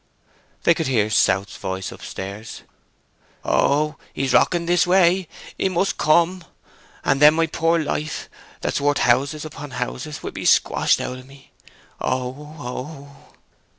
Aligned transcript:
They 0.63 0.73
could 0.73 0.87
hear 0.87 1.11
South's 1.11 1.57
voice 1.57 1.91
up 1.91 2.01
stairs 2.01 2.63
"Oh, 3.45 3.97
he's 4.15 4.33
rocking 4.33 4.65
this 4.65 4.87
way; 4.87 5.27
he 5.59 5.69
must 5.69 5.99
come! 5.99 6.43
And 7.03 7.21
then 7.21 7.35
my 7.35 7.45
poor 7.45 7.77
life, 7.77 8.27
that's 8.61 8.81
worth 8.81 8.97
houses 8.97 9.45
upon 9.45 9.69
houses, 9.69 10.23
will 10.23 10.31
be 10.31 10.43
squashed 10.45 10.99
out 11.01 11.19
o' 11.19 11.23
me. 11.23 11.51
Oh! 12.01 12.55
oh!" 12.57 13.33